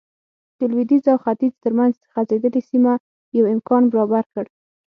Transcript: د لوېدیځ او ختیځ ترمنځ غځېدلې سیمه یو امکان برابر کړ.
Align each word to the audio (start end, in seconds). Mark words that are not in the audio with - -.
د 0.57 0.59
لوېدیځ 0.71 1.05
او 1.13 1.17
ختیځ 1.23 1.53
ترمنځ 1.63 1.93
غځېدلې 2.13 2.61
سیمه 2.69 2.93
یو 3.37 3.45
امکان 3.53 3.83
برابر 3.91 4.23
کړ. 4.33 4.45